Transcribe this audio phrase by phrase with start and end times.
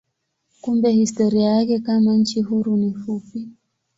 [0.61, 3.49] Kumbe historia yake kama nchi huru ni fupi.